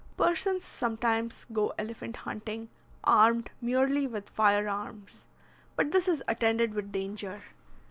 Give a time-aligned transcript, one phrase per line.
[0.17, 2.69] Persons sometimes go elephant hunting,
[3.03, 5.27] armed merely with firearms;
[5.75, 7.43] but this is attended with danger.